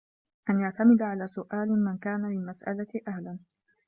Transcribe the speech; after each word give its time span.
أَنْ 0.49 0.59
يَعْتَمِدَ 0.59 1.01
عَلَى 1.01 1.27
سُؤَالِ 1.27 1.69
مَنْ 1.85 1.97
كَانَ 1.97 2.21
لِلْمَسْأَلَةِ 2.31 2.87
أَهْلًا 3.07 3.37